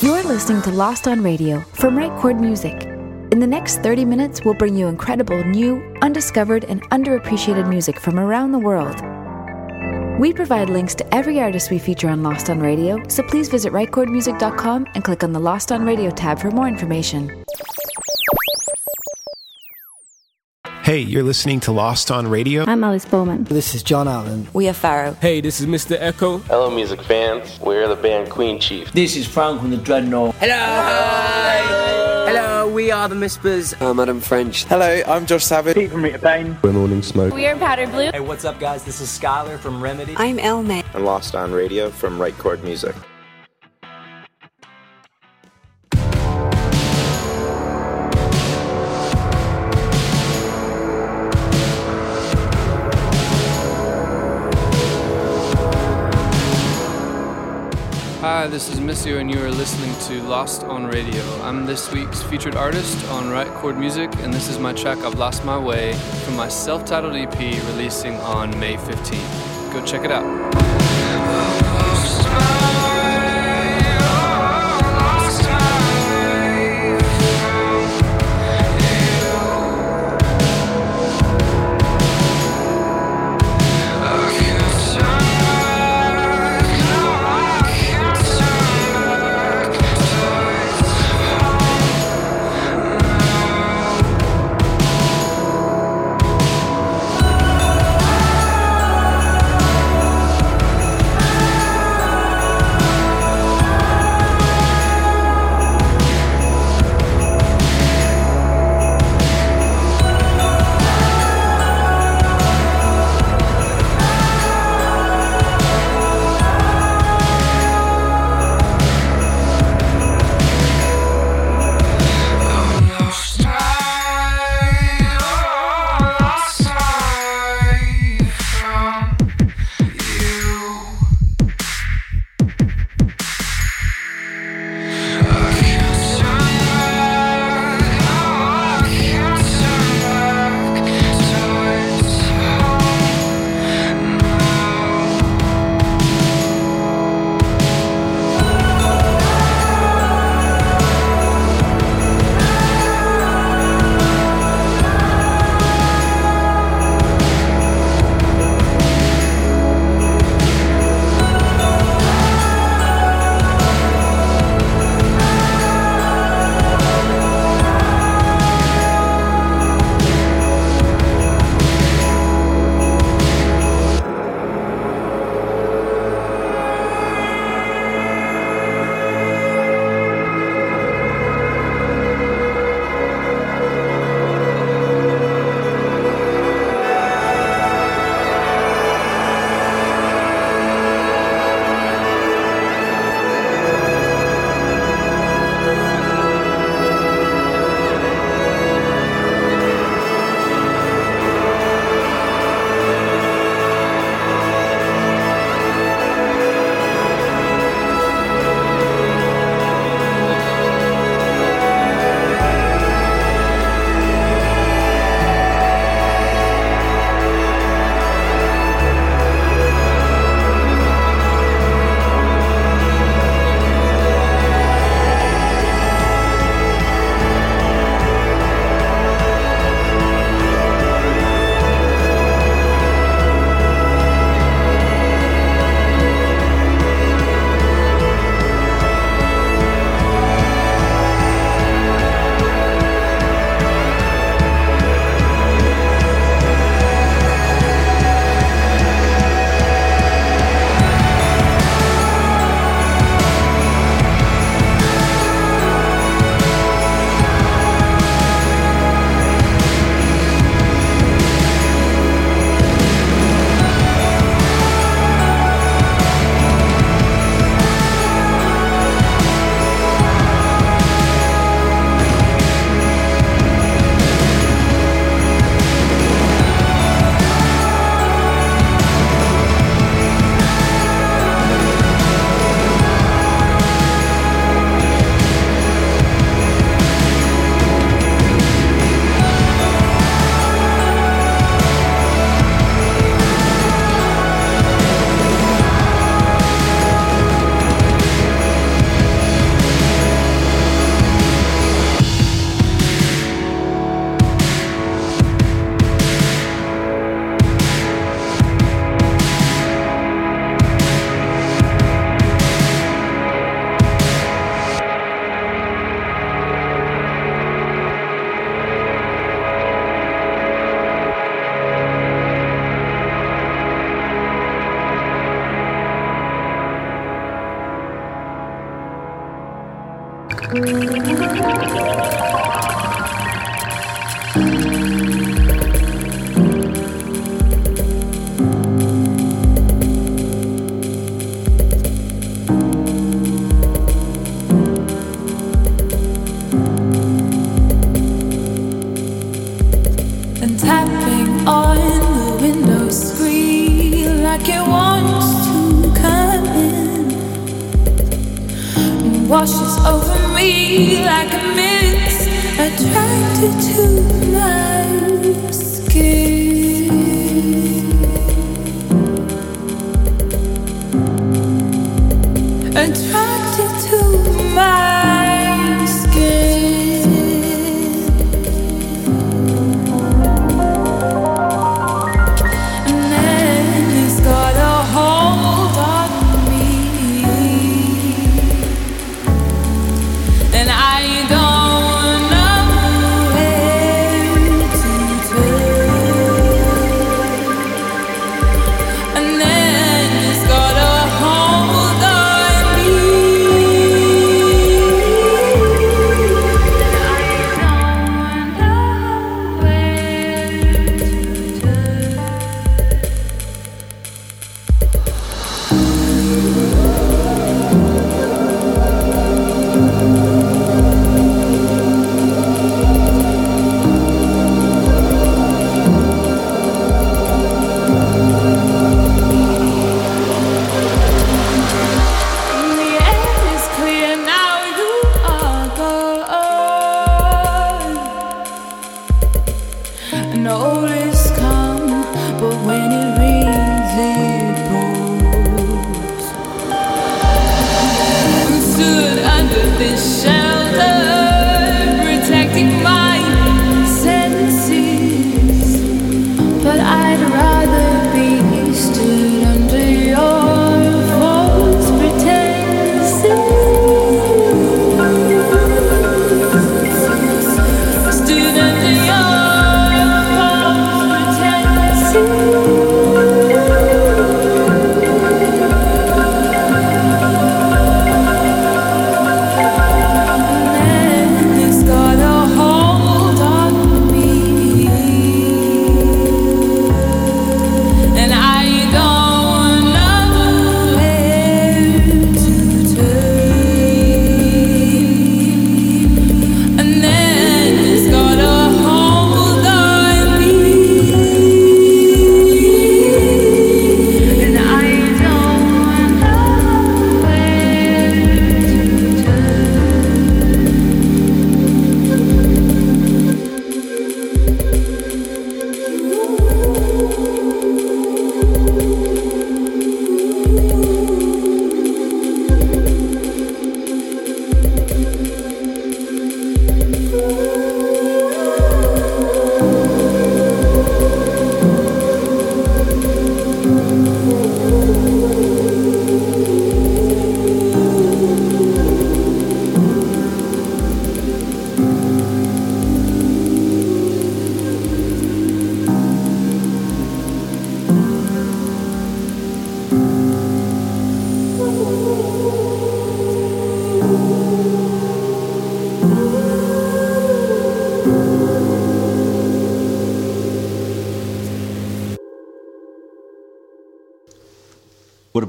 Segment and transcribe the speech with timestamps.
[0.00, 2.84] You're listening to Lost on Radio from Right Chord Music.
[3.30, 8.18] In the next 30 minutes, we'll bring you incredible, new, undiscovered, and underappreciated music from
[8.18, 9.00] around the world.
[10.18, 13.72] We provide links to every artist we feature on Lost on Radio, so please visit
[13.72, 17.44] rightchordmusic.com and click on the Lost on Radio tab for more information.
[20.90, 22.64] Hey, you're listening to Lost on Radio.
[22.66, 23.44] I'm Alice Bowman.
[23.44, 24.48] This is John Allen.
[24.52, 25.12] We are Pharaoh.
[25.20, 25.96] Hey, this is Mr.
[25.96, 26.38] Echo.
[26.38, 27.60] Hello, music fans.
[27.60, 28.90] We're the band Queen Chief.
[28.90, 30.34] This is Frank from the Dreadnought.
[30.40, 30.52] Hello.
[30.52, 32.26] Hi.
[32.26, 33.80] Hello, we are the Mispers.
[33.80, 34.64] Uh, I'm Adam French.
[34.64, 35.76] Hello, I'm Josh Savage.
[35.76, 36.58] Pete from Rita Payne.
[36.60, 37.34] We're Morning Smoke.
[37.34, 38.10] We are Powder Blue.
[38.10, 38.82] Hey, what's up, guys?
[38.82, 40.14] This is Skylar from Remedy.
[40.16, 40.82] I'm Elme.
[40.92, 42.96] And Lost on Radio from Right Chord Music.
[58.40, 61.22] Hi, this is Missio, and you are listening to Lost on Radio.
[61.42, 65.18] I'm this week's featured artist on Right Chord Music, and this is my track I've
[65.18, 65.92] Lost My Way
[66.24, 69.72] from my self titled EP releasing on May 15th.
[69.74, 70.79] Go check it out.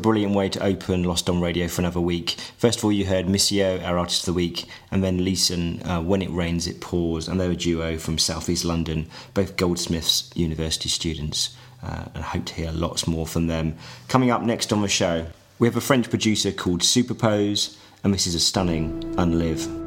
[0.02, 2.32] Brilliant way to open Lost on Radio for another week.
[2.58, 6.02] First of all, you heard Missio, our artist of the week, and then Leeson, uh,
[6.02, 10.90] When It Rains, It Pours, and they're a duo from Southeast London, both Goldsmiths University
[10.90, 13.78] students, uh, and I hope to hear lots more from them.
[14.08, 15.28] Coming up next on the show,
[15.60, 19.81] we have a French producer called Superpoze, and this is a stunning Unlive.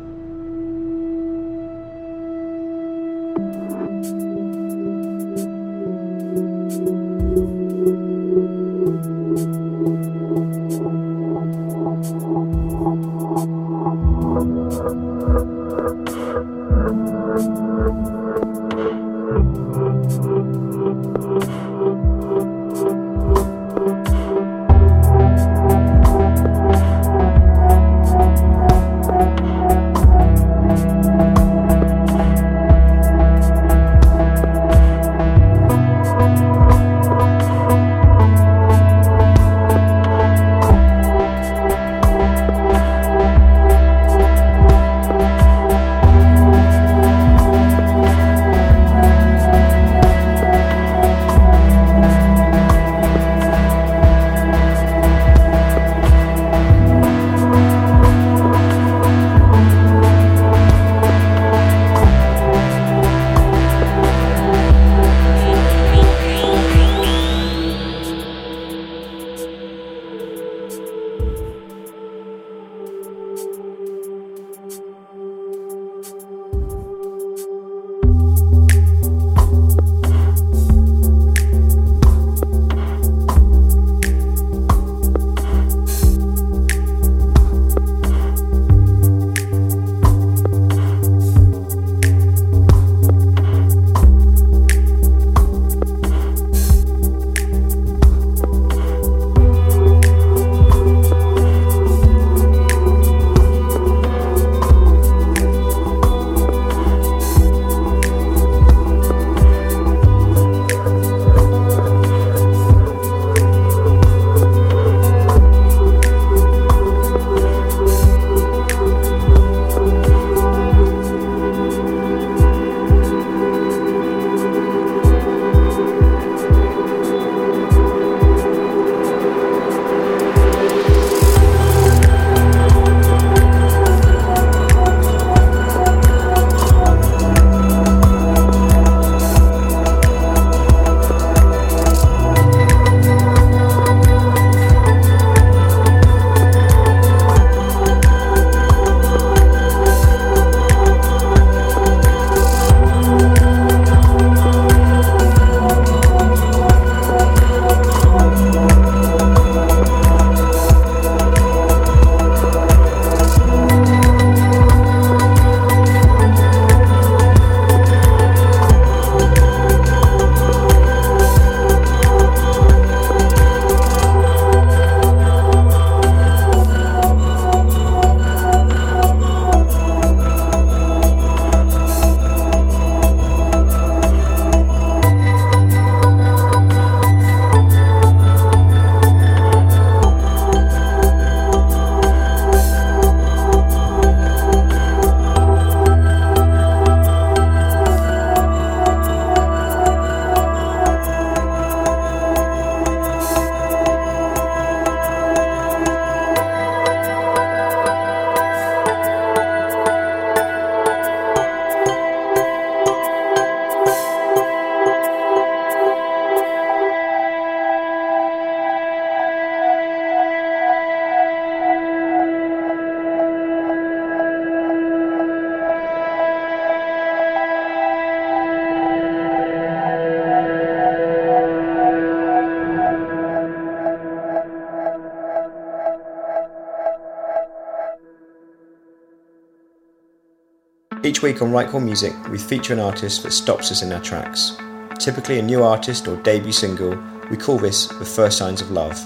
[241.05, 244.01] Each week on Right Chord Music, we feature an artist that stops us in our
[244.01, 244.57] tracks.
[244.99, 246.99] Typically a new artist or debut single,
[247.31, 248.97] we call this the first signs of love.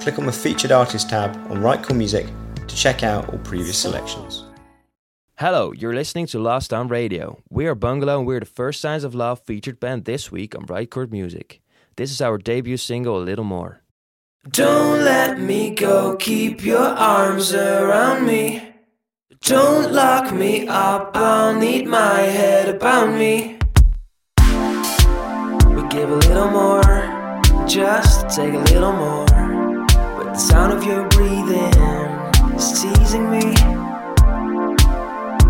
[0.00, 2.26] Click on the featured artist tab on Right Chord Music
[2.66, 4.44] to check out all previous selections.
[5.34, 7.42] Hello, you're listening to Lost on Radio.
[7.50, 10.64] We are Bungalow and we're the First Signs of Love featured band this week on
[10.64, 11.60] Right Chord Music.
[11.96, 13.82] This is our debut single, A Little More.
[14.48, 18.75] Don't let me go, keep your arms around me.
[19.42, 23.58] Don't lock me up, I'll need my head about me.
[24.38, 26.82] We give a little more,
[27.66, 29.26] just take a little more.
[30.16, 31.74] But the sound of your breathing
[32.54, 33.54] is teasing me.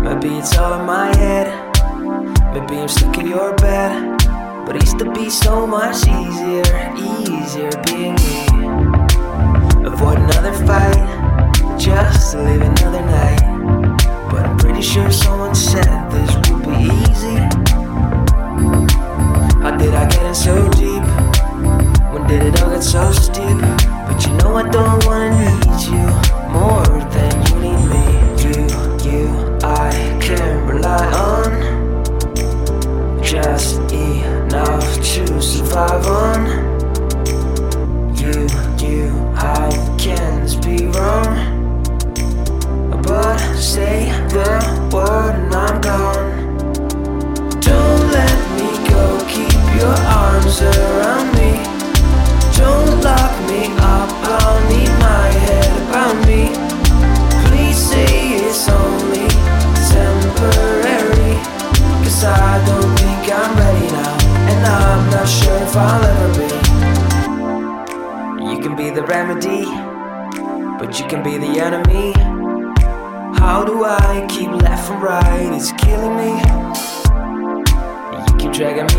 [0.03, 1.47] Maybe it's all in my head,
[2.53, 4.19] maybe I'm stuck in your bed.
[4.65, 8.45] But it used to be so much easier, easier being me.
[9.87, 13.97] Avoid another fight, just to live another night.
[14.29, 17.46] But I'm pretty sure someone said this would be easy.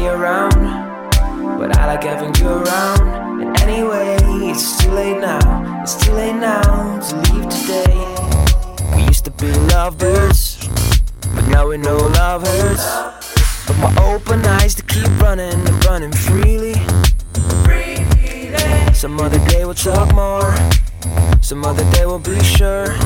[0.09, 0.61] Around,
[1.59, 3.43] but I like having you around.
[3.43, 4.17] And anyway,
[4.50, 5.83] it's too late now.
[5.83, 8.97] It's too late now to leave today.
[8.97, 10.59] We used to be lovers,
[11.35, 12.87] but now we know love hurts.
[13.67, 16.75] But my open eyes to keep running and running freely.
[18.95, 20.55] Some other day we'll talk more.
[21.41, 22.97] Some other day we'll be sure.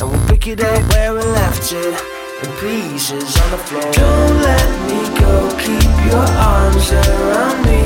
[0.00, 1.94] And we'll pick it up where we left it
[2.42, 7.82] In pieces on the floor Don't let me go, keep your arms around me.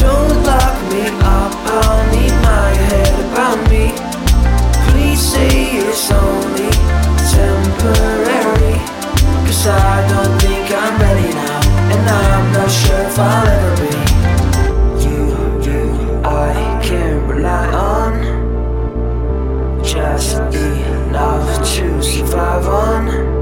[0.00, 3.92] Don't lock me up, I'll need my head about me.
[4.90, 6.70] Please say it's only
[7.32, 8.78] temporary
[9.46, 11.60] Cause I don't think I'm ready now
[11.92, 13.94] And I'm not sure if I'll ever be.
[15.04, 15.20] You,
[15.66, 18.12] you, I can rely on
[19.84, 23.41] just enough to survive on.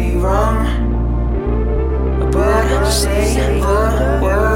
[0.00, 0.58] Be wrong?
[2.32, 4.49] But say the word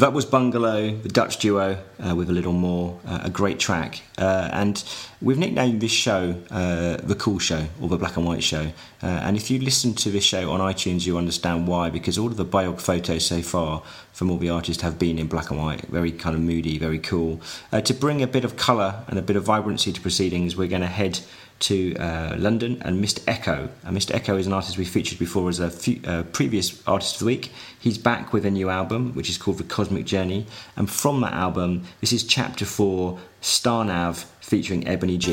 [0.00, 4.00] That was Bungalow, the Dutch duo, uh, with a little more, uh, a great track.
[4.16, 4.82] Uh, and
[5.20, 8.72] we've nicknamed this show uh, The Cool Show or The Black and White Show.
[9.02, 12.28] Uh, and if you listen to this show on iTunes, you understand why, because all
[12.28, 13.82] of the biog photos so far
[14.20, 16.98] from all the artists have been in black and white, very kind of moody, very
[16.98, 17.40] cool.
[17.72, 20.68] Uh, to bring a bit of colour and a bit of vibrancy to proceedings, we're
[20.68, 21.18] going to head
[21.60, 23.22] to uh, London and Mr.
[23.26, 23.70] Echo.
[23.82, 24.14] And Mr.
[24.14, 27.24] Echo is an artist we featured before as a few, uh, previous Artist of the
[27.24, 27.50] Week.
[27.78, 30.44] He's back with a new album, which is called The Cosmic Journey.
[30.76, 35.32] And from that album, this is Chapter 4, Star Nav, featuring Ebony G.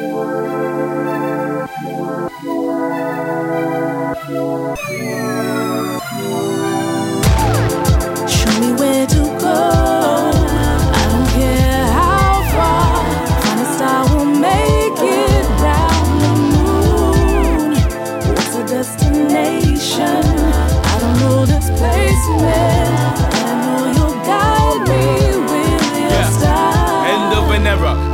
[0.00, 0.08] Show
[8.60, 9.60] me where to go.
[10.96, 11.28] I don't
[11.92, 13.42] how far.
[13.42, 13.60] Find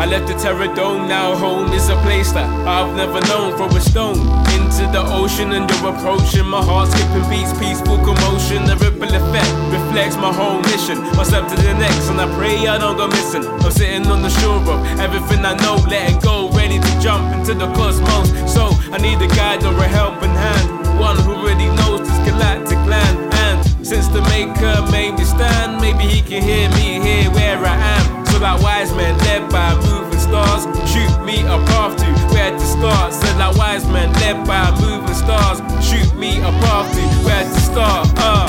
[0.07, 3.59] I left the terror dome, now home is a place that I've never known.
[3.59, 4.15] Throw a stone
[4.55, 6.47] into the ocean and you're approaching.
[6.47, 8.71] My heart skipping beats, peaceful commotion.
[8.71, 11.03] The ripple effect reflects my whole mission.
[11.19, 13.43] One step to the next, and I pray I don't go missing.
[13.43, 17.55] I'm sitting on the shore of everything I know, letting go, ready to jump into
[17.59, 18.31] the cosmos.
[18.47, 22.79] So I need a guide or a helping hand, one who really knows this galactic
[22.87, 23.19] land.
[23.43, 27.75] And since the maker made me stand, maybe he can hear me here where I
[27.75, 28.16] am.
[28.41, 33.13] Like wise men led by moving stars, shoot me a path to where to start.
[33.13, 37.61] Said like wise men led by moving stars, shoot me a path to where to
[37.61, 38.09] start.
[38.17, 38.47] Uh.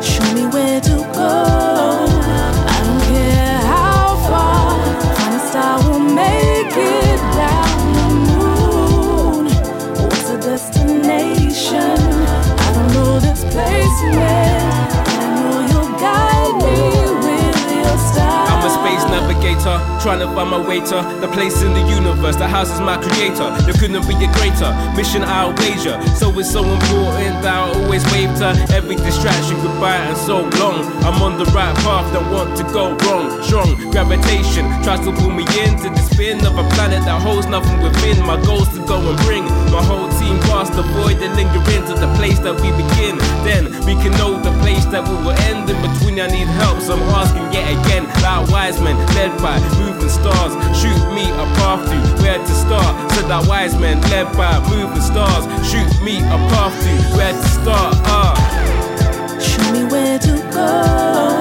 [0.00, 2.06] Show me where to go.
[2.68, 4.66] I don't care how far.
[5.56, 9.46] Will make it down the moon.
[10.04, 11.96] What's the destination?
[12.58, 14.85] I don't know this place yet.
[18.86, 22.80] Space navigator, trying to find my way to the place in the universe that houses
[22.80, 23.50] my creator.
[23.66, 25.98] There couldn't be a greater mission I'll wager.
[26.14, 30.86] So it's so important that I always wave to every distraction goodbye and so long.
[31.02, 33.42] I'm on the right path, don't want to go wrong.
[33.42, 37.82] Strong gravitation tries to pull me into the spin of a planet that holds nothing
[37.82, 38.22] within.
[38.22, 39.44] My goals to go and bring
[39.74, 43.18] my whole team past the void and linger into the place that we begin.
[43.44, 45.68] Then we can know the place that we will end.
[45.68, 48.04] In between, I need help, so I'm asking yet again.
[48.22, 53.12] Like wise men led by moving stars, shoot me a path to where to start.
[53.12, 57.48] Said that wise men led by moving stars, shoot me a path to where to
[57.48, 57.94] start.
[58.06, 58.34] Ah.
[59.40, 61.35] Show me where to go.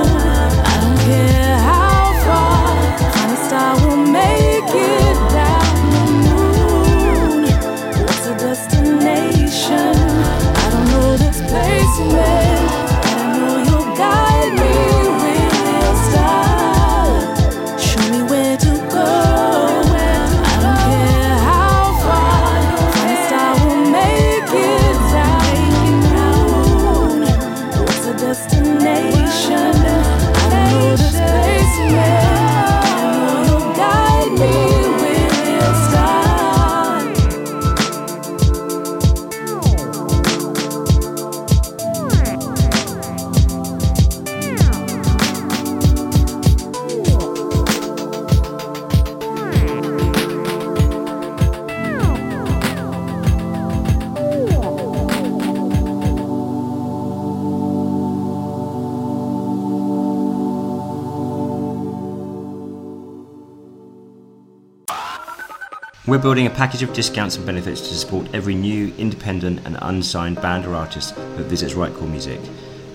[66.26, 70.66] Building a package of discounts and benefits to support every new, independent, and unsigned band
[70.66, 72.40] or artist that visits Right Chord Music.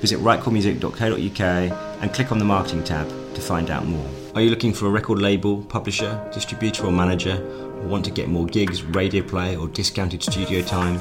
[0.01, 1.41] Visit rightchordmusic.co.uk
[2.03, 4.05] and click on the marketing tab to find out more.
[4.35, 8.29] Are you looking for a record label, publisher, distributor, or manager, or want to get
[8.29, 11.01] more gigs, radio play, or discounted studio time?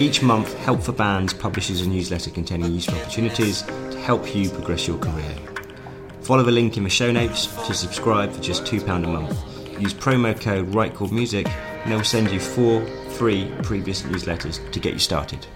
[0.00, 4.88] Each month, Help for Bands publishes a newsletter containing useful opportunities to help you progress
[4.88, 5.36] your career.
[6.22, 9.51] Follow the link in the show notes to subscribe for just £2 a month.
[9.80, 14.92] Use promo code RightChordMusic and they will send you four free previous newsletters to get
[14.92, 15.46] you started.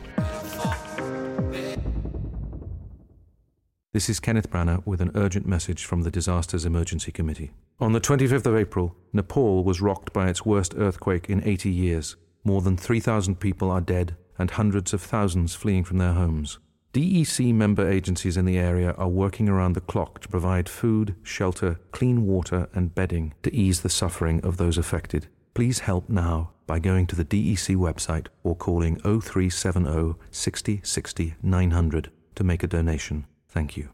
[3.92, 7.52] This is Kenneth Branagh with an urgent message from the Disasters Emergency Committee.
[7.80, 12.16] On the 25th of April, Nepal was rocked by its worst earthquake in 80 years.
[12.44, 16.58] More than 3,000 people are dead and hundreds of thousands fleeing from their homes.
[16.96, 21.78] DEC member agencies in the area are working around the clock to provide food, shelter,
[21.92, 25.26] clean water, and bedding to ease the suffering of those affected.
[25.52, 32.10] Please help now by going to the DEC website or calling 0370 60 60 900
[32.34, 33.26] to make a donation.
[33.46, 33.90] Thank you.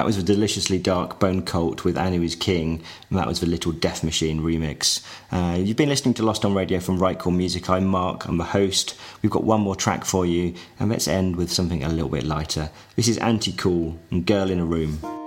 [0.00, 3.46] That was a deliciously dark Bone Cult with Anu is King, and that was the
[3.46, 5.04] Little Death Machine remix.
[5.30, 7.68] Uh, you've been listening to Lost on Radio from Right Chord Music.
[7.68, 8.98] I'm Mark, I'm the host.
[9.20, 12.24] We've got one more track for you, and let's end with something a little bit
[12.24, 12.70] lighter.
[12.96, 15.19] This is Anti Cool and Girl in a Room.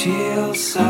[0.00, 0.89] chill side.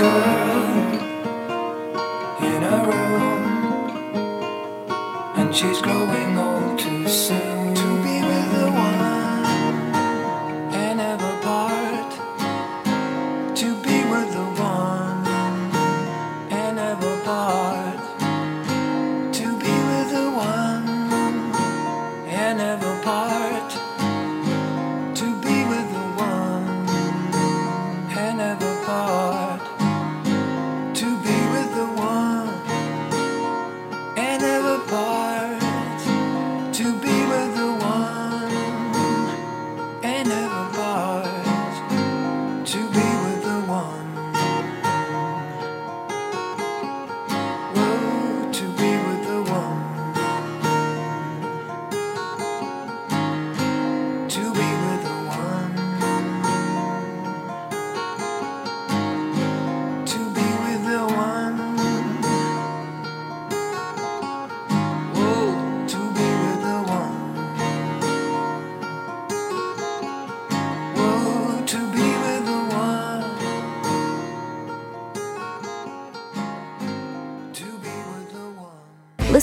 [0.00, 0.64] girl
[2.50, 3.44] in a room,
[5.36, 7.39] and she's growing old too soon.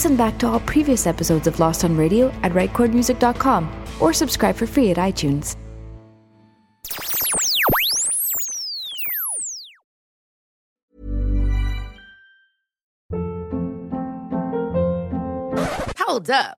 [0.07, 4.65] Listen back to all previous episodes of Lost on Radio at rightchordmusic.com or subscribe for
[4.65, 5.57] free at iTunes.
[15.97, 16.57] Hold up.